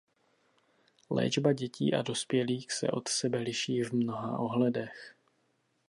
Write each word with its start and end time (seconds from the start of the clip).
Léčba 1.09 1.53
dětí 1.53 1.93
a 1.93 2.01
dospělých 2.01 2.71
se 2.71 2.91
od 2.91 3.07
sebe 3.07 3.39
liší 3.39 3.81
v 3.83 3.91
mnoha 3.93 4.39
ohledech. 4.39 5.15